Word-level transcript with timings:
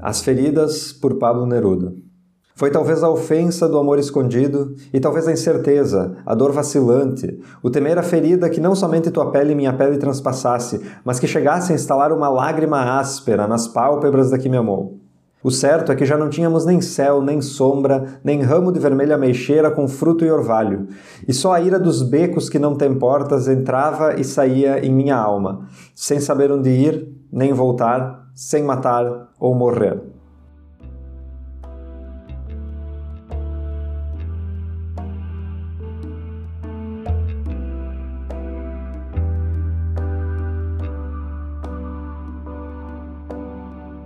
As 0.00 0.20
feridas 0.20 0.92
por 0.92 1.14
Pablo 1.14 1.44
Neruda. 1.44 1.92
Foi 2.54 2.70
talvez 2.70 3.02
a 3.02 3.10
ofensa 3.10 3.68
do 3.68 3.76
amor 3.78 3.98
escondido, 3.98 4.76
e 4.92 5.00
talvez 5.00 5.26
a 5.26 5.32
incerteza, 5.32 6.16
a 6.24 6.36
dor 6.36 6.52
vacilante, 6.52 7.36
o 7.60 7.68
temer 7.68 7.98
a 7.98 8.02
ferida 8.02 8.48
que 8.48 8.60
não 8.60 8.76
somente 8.76 9.10
tua 9.10 9.32
pele 9.32 9.52
e 9.52 9.54
minha 9.56 9.72
pele 9.72 9.98
transpassasse, 9.98 10.80
mas 11.04 11.18
que 11.18 11.26
chegasse 11.26 11.72
a 11.72 11.74
instalar 11.74 12.12
uma 12.12 12.28
lágrima 12.28 12.98
áspera 13.00 13.48
nas 13.48 13.66
pálpebras 13.66 14.30
da 14.30 14.38
que 14.38 14.48
me 14.48 14.56
amou. 14.56 15.00
O 15.42 15.50
certo 15.50 15.90
é 15.90 15.96
que 15.96 16.06
já 16.06 16.16
não 16.16 16.30
tínhamos 16.30 16.64
nem 16.64 16.80
céu, 16.80 17.20
nem 17.20 17.40
sombra, 17.40 18.20
nem 18.22 18.40
ramo 18.40 18.70
de 18.70 18.78
vermelha 18.78 19.18
meixeira 19.18 19.68
com 19.68 19.88
fruto 19.88 20.24
e 20.24 20.30
orvalho, 20.30 20.86
e 21.26 21.32
só 21.32 21.52
a 21.52 21.60
ira 21.60 21.78
dos 21.78 22.02
becos 22.02 22.48
que 22.48 22.58
não 22.58 22.76
têm 22.76 22.96
portas 22.96 23.48
entrava 23.48 24.14
e 24.14 24.22
saía 24.22 24.78
em 24.84 24.92
minha 24.92 25.16
alma, 25.16 25.66
sem 25.92 26.20
saber 26.20 26.52
onde 26.52 26.70
ir, 26.70 27.08
nem 27.32 27.52
voltar, 27.52 28.27
sem 28.38 28.62
matar 28.62 29.30
ou 29.40 29.52
morrer. 29.52 30.00